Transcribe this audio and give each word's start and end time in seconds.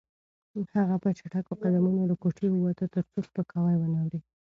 هغه 0.77 0.95
په 1.03 1.09
چټکو 1.19 1.53
قدمونو 1.61 2.01
له 2.09 2.15
کوټې 2.21 2.47
ووته 2.49 2.85
ترڅو 2.93 3.17
سپکاوی 3.27 3.75
ونه 3.77 3.97
اوري. 4.03 4.19